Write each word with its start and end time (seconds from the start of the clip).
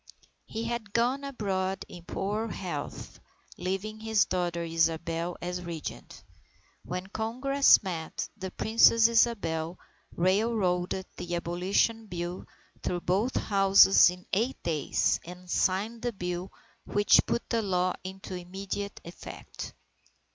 He 0.47 0.63
had 0.63 0.93
gone 0.93 1.23
abroad 1.23 1.85
in 1.87 2.03
poor 2.05 2.47
health, 2.47 3.19
leaving 3.59 3.99
his 3.99 4.25
daughter 4.25 4.63
Isabel 4.63 5.37
as 5.43 5.61
Regent. 5.61 6.23
When 6.83 7.05
Congress 7.05 7.83
met, 7.83 8.27
the 8.35 8.49
Princess 8.49 9.07
Isabel 9.07 9.77
railroaded 10.15 11.05
the 11.17 11.35
Abolition 11.35 12.07
Bill 12.07 12.47
through 12.81 13.01
both 13.01 13.35
Houses 13.37 14.09
in 14.09 14.25
eight 14.33 14.57
days, 14.63 15.19
and 15.23 15.47
signed 15.47 16.01
the 16.01 16.13
bill 16.13 16.51
which 16.85 17.23
put 17.27 17.47
the 17.51 17.61
law 17.61 17.93
into 18.03 18.33
immediate 18.33 18.99
effect. 19.03 19.75